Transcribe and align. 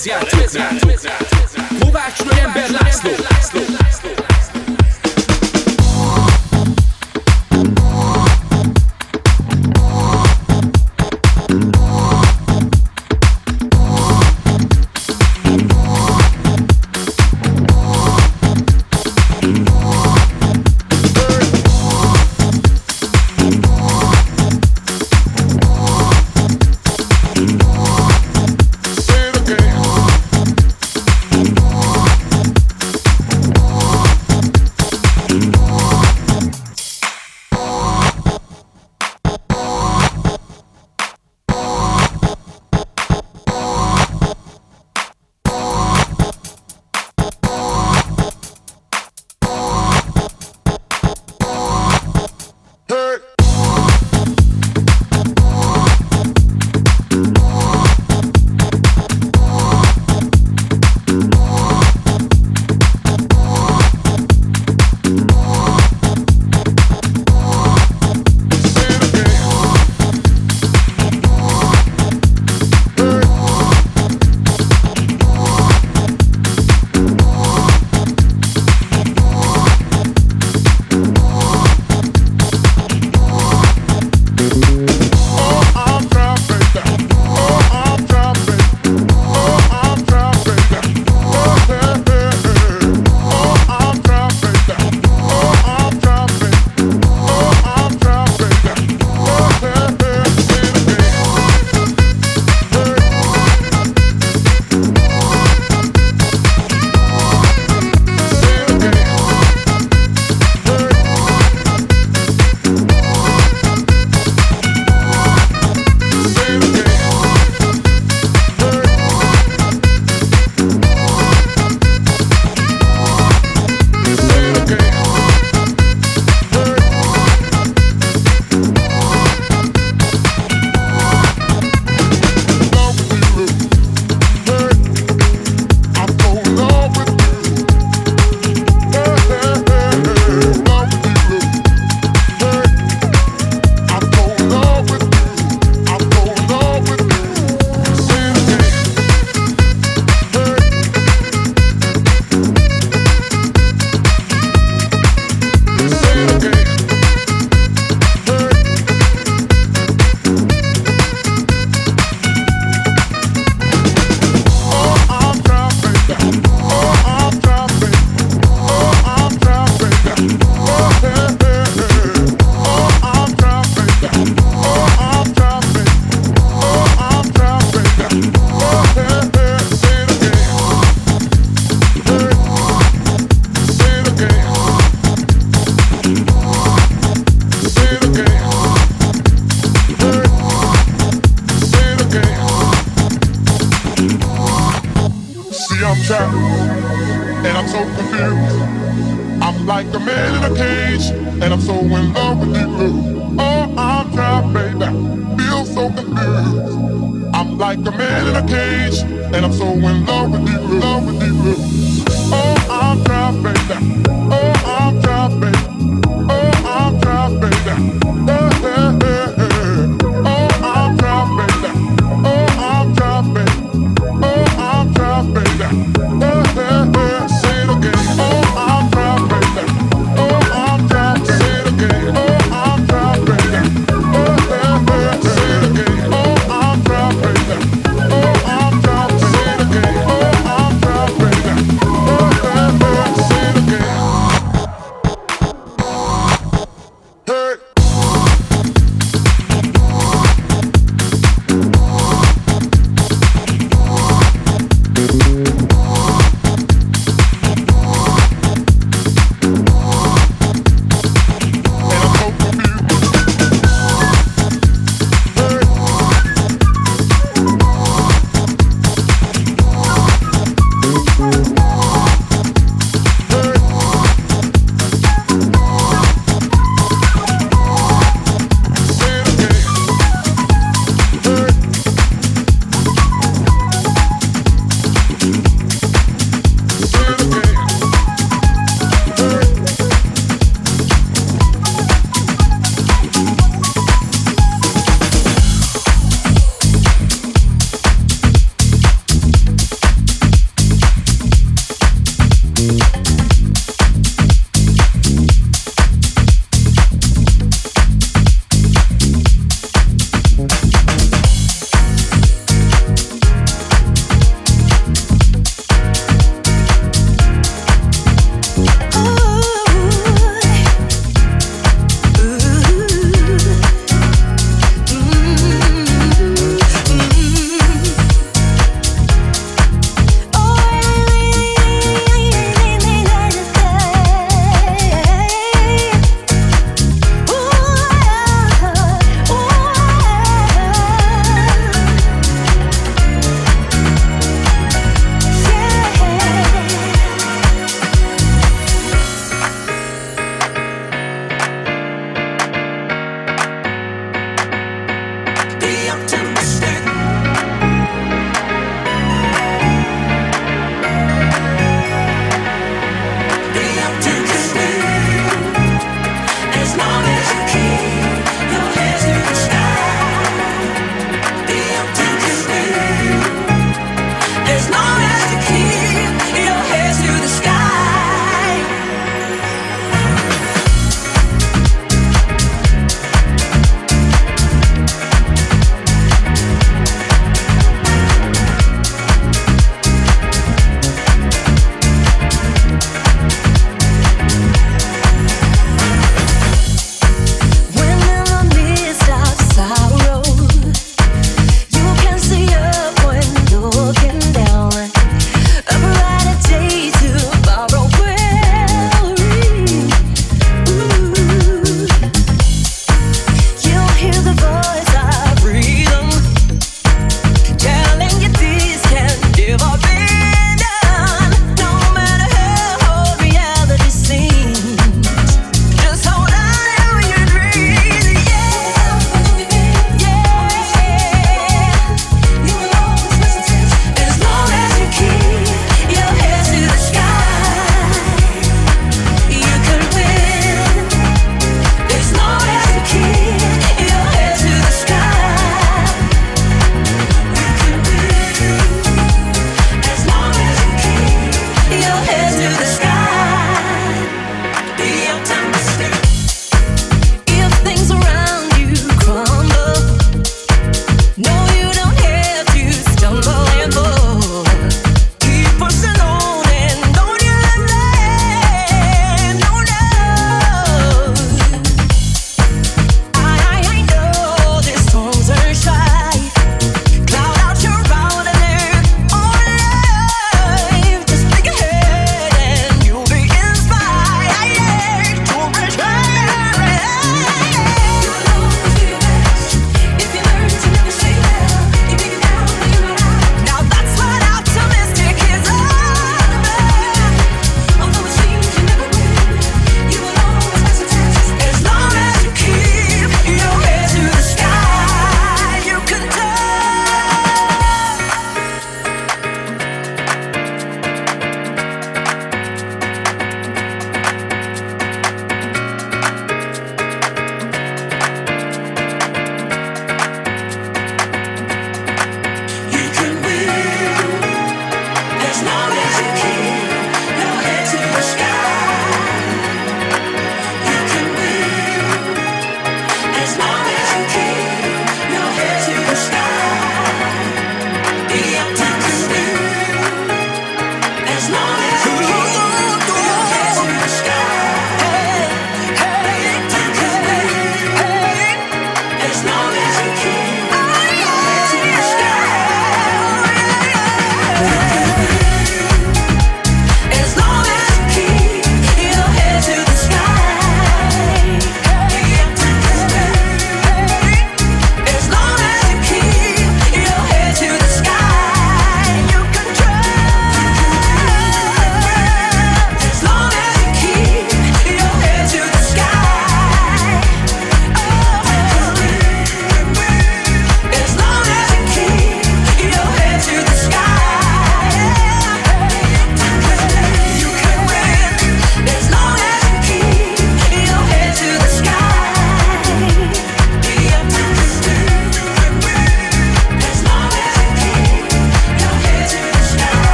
ez 0.00 0.06
játszók 0.06 1.80
Kovács 1.80 2.20
ember 2.42 2.70
László 2.70 3.10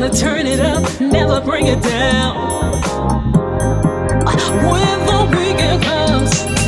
gonna 0.00 0.14
turn 0.14 0.46
it 0.46 0.60
up, 0.60 0.98
never 0.98 1.42
bring 1.42 1.66
it 1.66 1.82
down. 1.82 2.34
When 4.72 5.06
the 5.06 5.36
weekend 5.36 5.82
comes. 5.82 6.59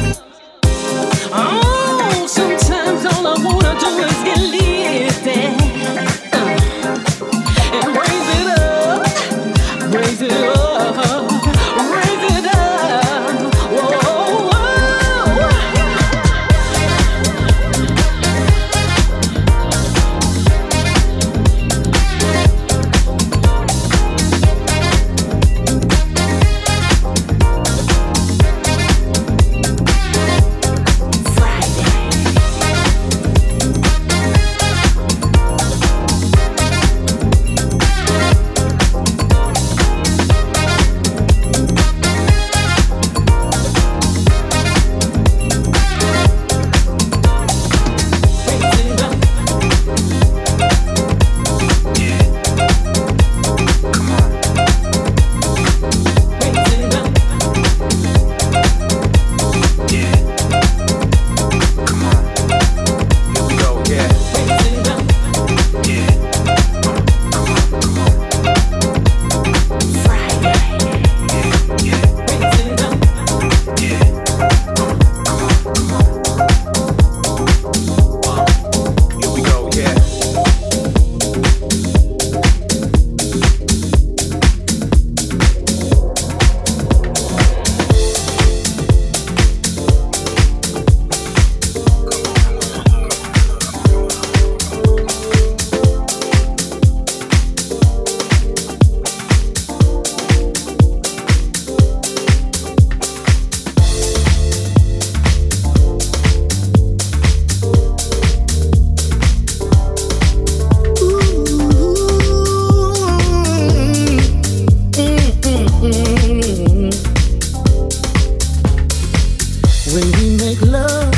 When 119.93 120.11
we 120.13 120.37
make 120.39 120.63
love, 120.63 121.13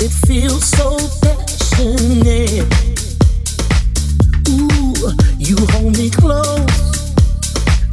it 0.00 0.10
feels 0.26 0.64
so 0.64 0.98
passionate. 1.22 2.66
Ooh, 4.48 5.14
you 5.38 5.56
hold 5.70 5.96
me 5.96 6.10
close, 6.10 7.12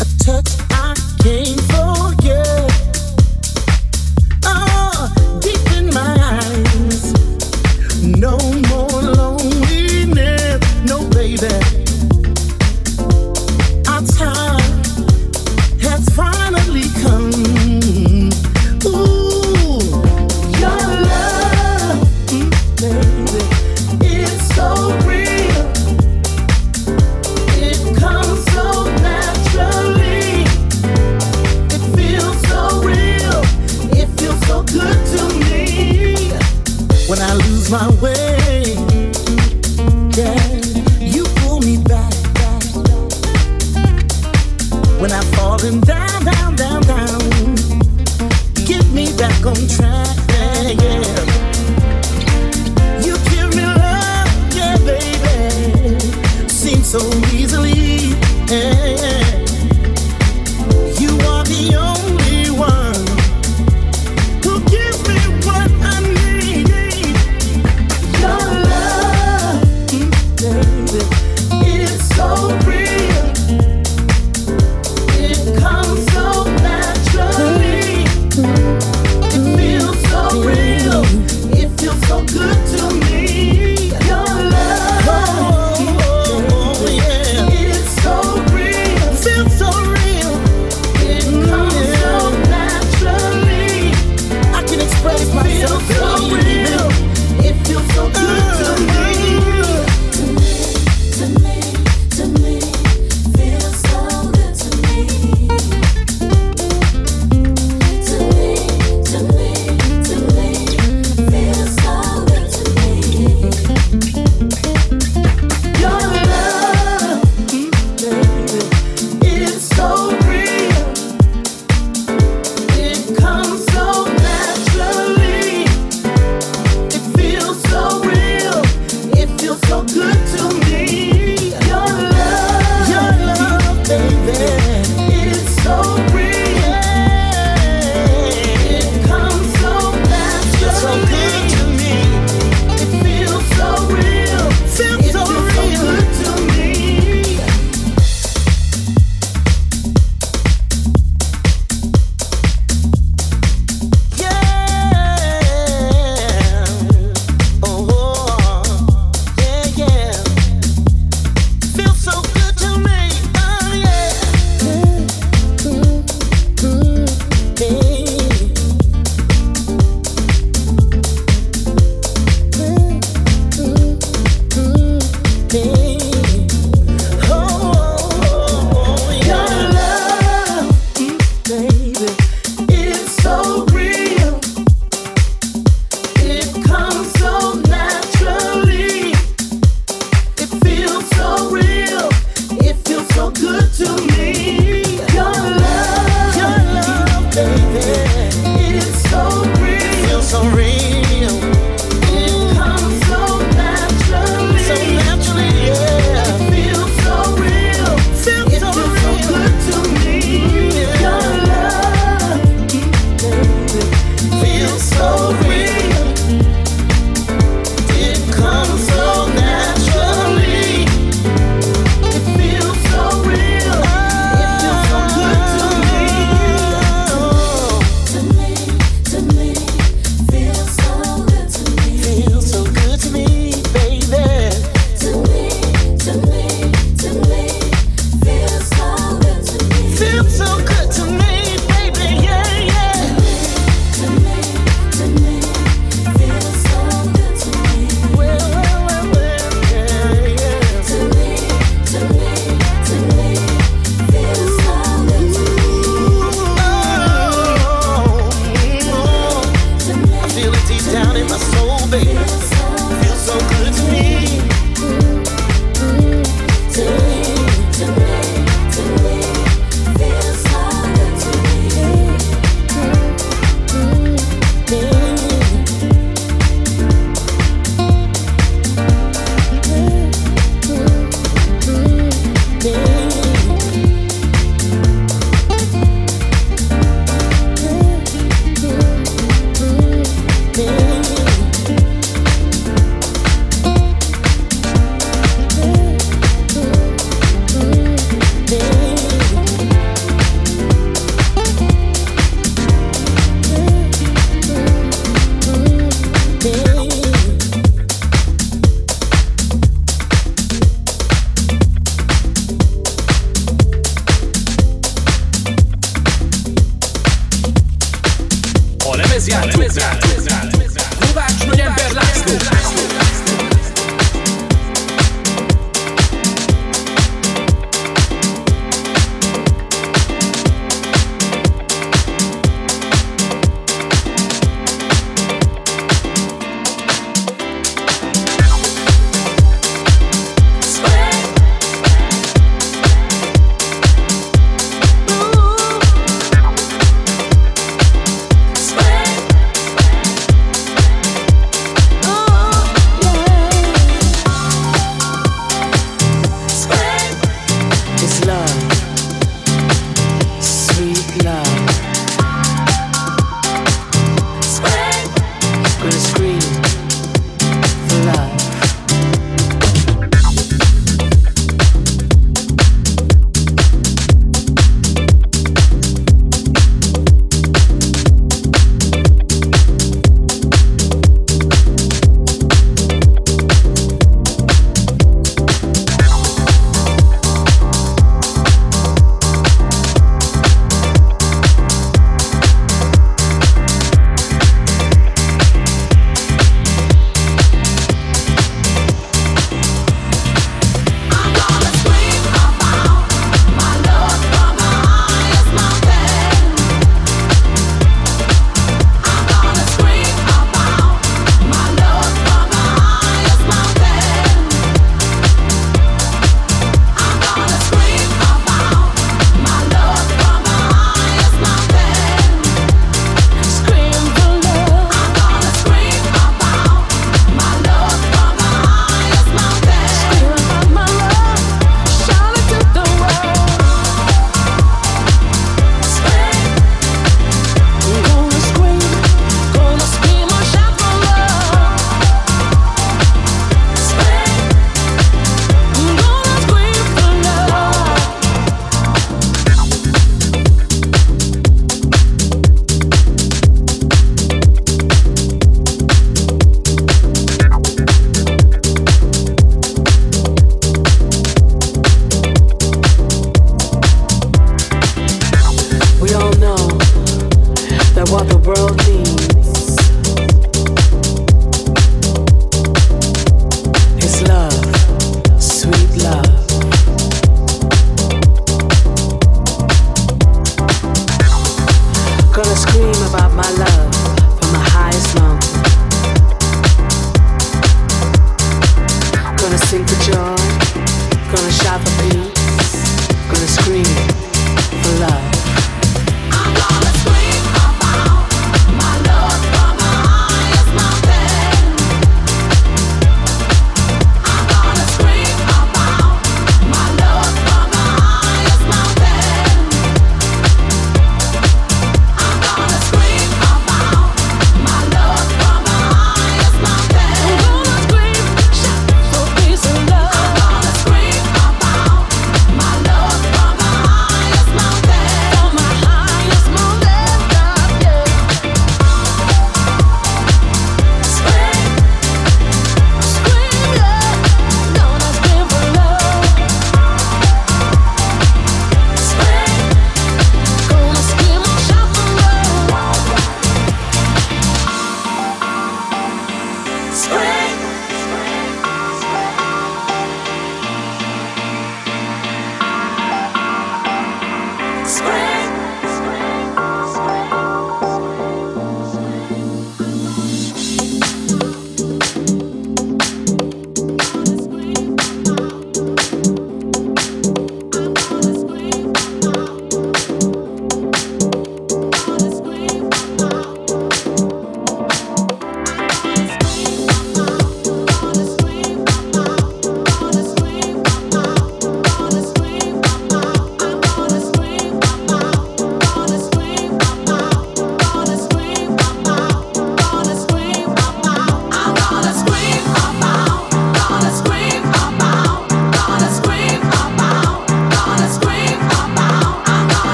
a 0.00 0.06
touch 0.22 0.50
I 0.70 0.94
can't 1.24 1.60
forget. 1.74 2.70
Oh, 4.44 5.12
deep 5.42 5.72
in 5.76 5.92
my 5.92 6.16
eyes, 6.38 7.12
no. 8.04 8.67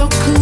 You're 0.00 0.10
so 0.10 0.39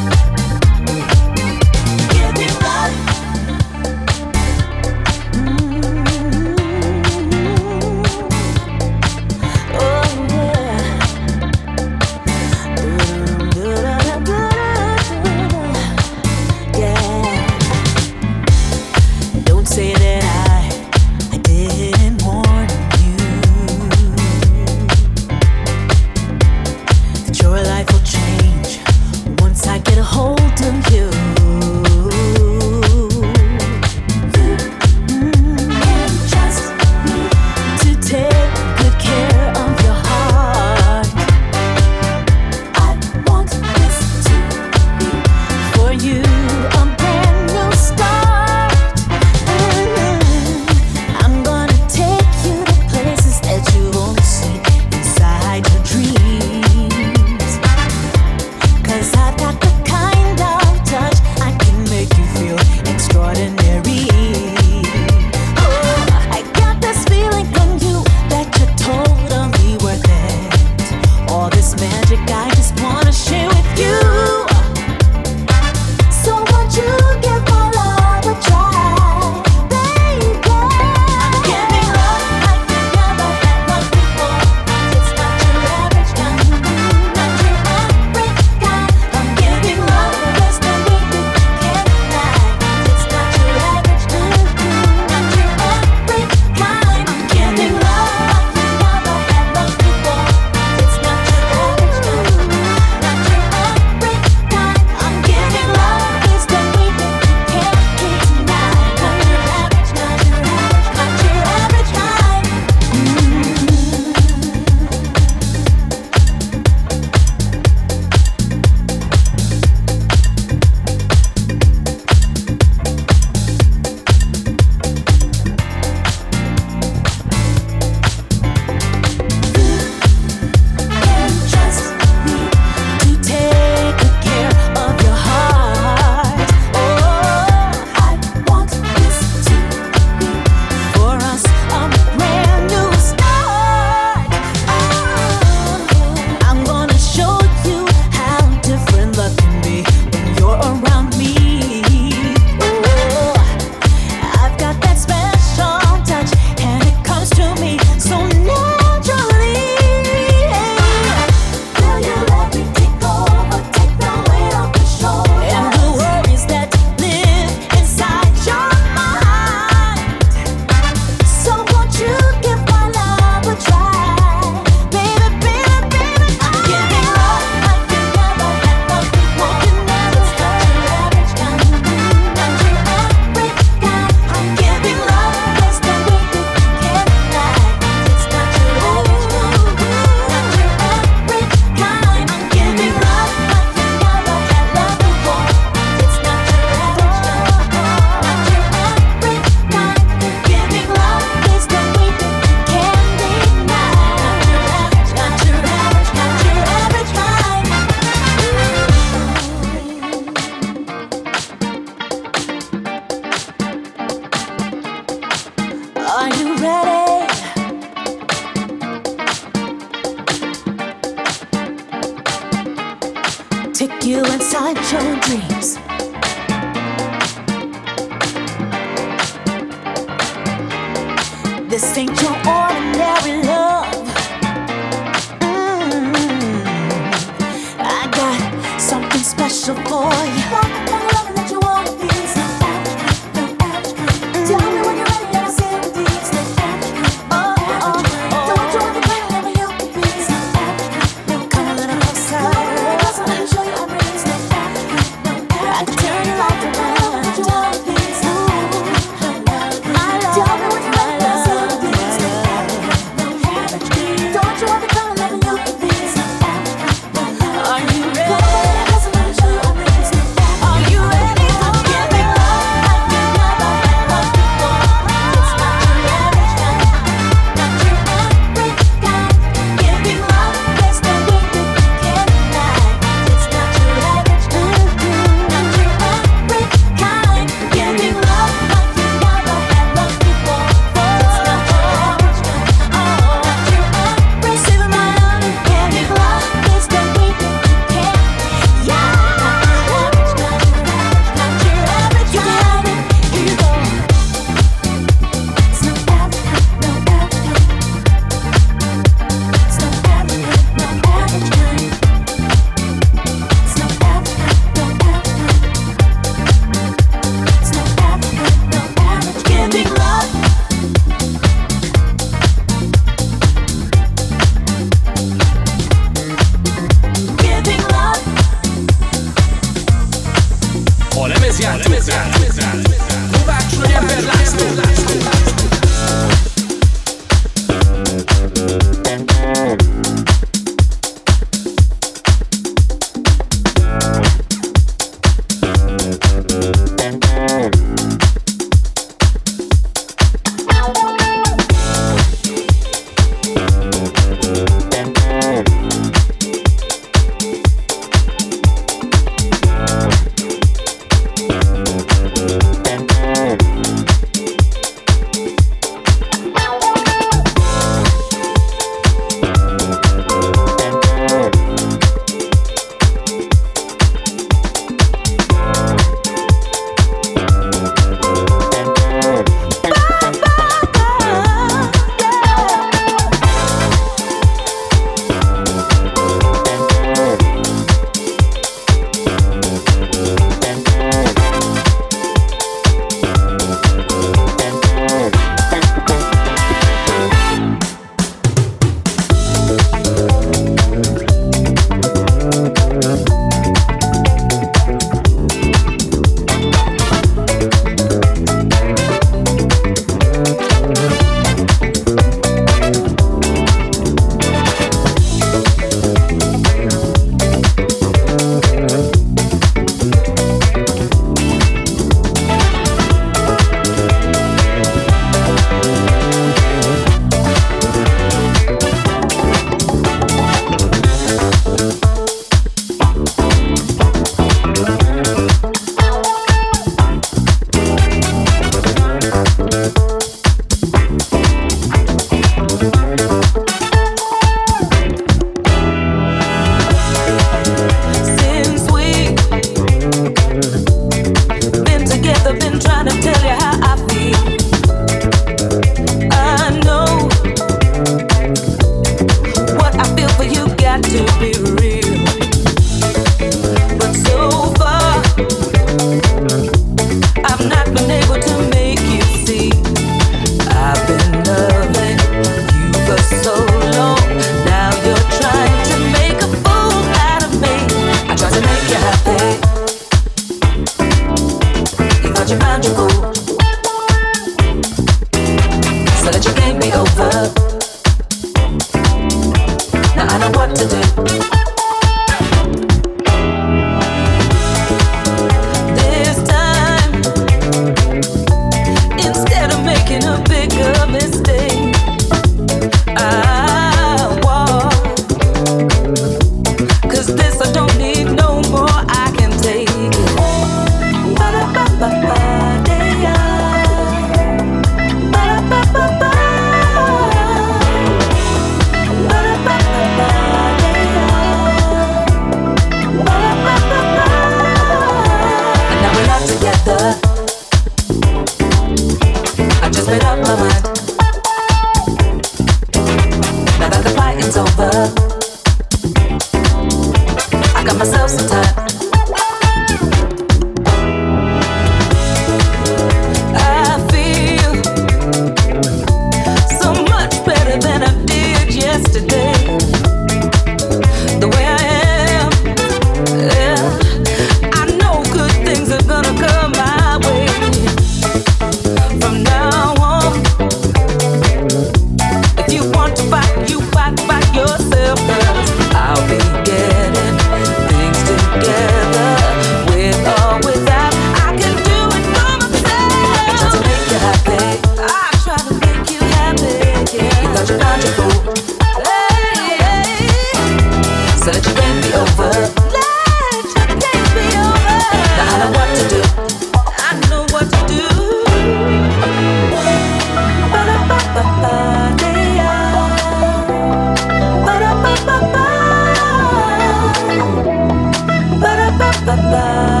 Thank 599.23 600.00